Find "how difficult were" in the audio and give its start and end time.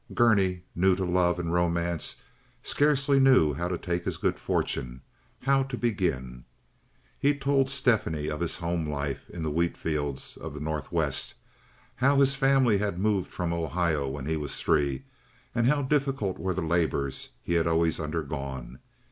15.67-16.55